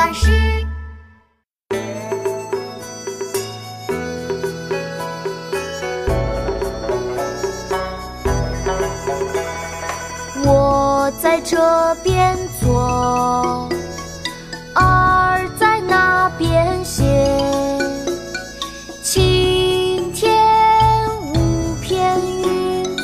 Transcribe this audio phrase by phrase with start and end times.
[0.00, 0.30] 巴士。
[10.42, 13.68] 我在这边坐，
[14.74, 17.04] 儿在那边写。
[19.02, 20.34] 晴天
[21.34, 22.96] 无片云，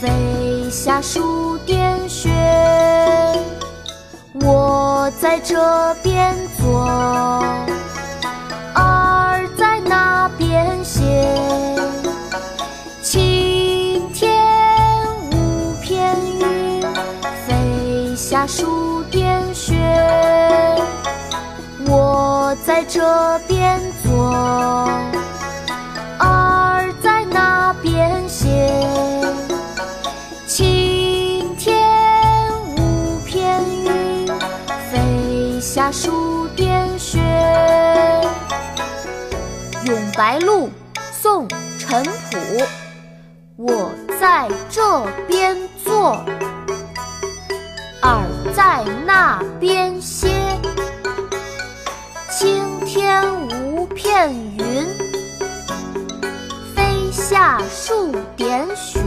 [0.00, 2.30] 飞下数点雪。
[4.40, 6.34] 我在这边
[18.14, 19.74] 飞下数点雪。
[21.88, 23.02] 我在这
[23.48, 24.32] 边坐，
[26.20, 28.48] 儿在那边写。
[30.46, 31.82] 晴天
[32.76, 34.28] 无片云，
[34.92, 37.18] 飞下数点雪。
[39.86, 40.68] 《咏白鹭》
[41.10, 41.48] 宋·
[41.80, 42.38] 陈朴。
[43.56, 46.24] 我在这边坐，
[48.66, 50.26] 在那边歇。
[52.30, 54.86] 青天无片云，
[56.74, 59.02] 飞下数点雪。